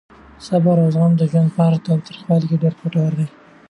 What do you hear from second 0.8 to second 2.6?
او زغم د ژوند په هره تریخوالې کې